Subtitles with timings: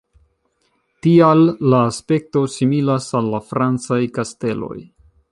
[1.07, 1.43] Tial
[1.73, 4.79] la aspekto similas al la francaj kasteloj.